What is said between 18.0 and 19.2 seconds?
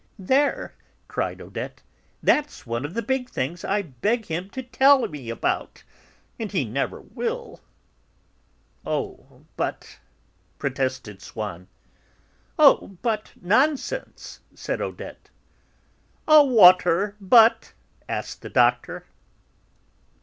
asked the Doctor.